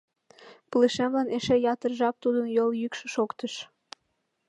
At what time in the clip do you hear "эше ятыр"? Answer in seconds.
1.37-1.91